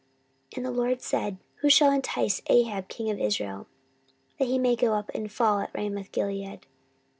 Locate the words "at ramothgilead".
5.59-6.61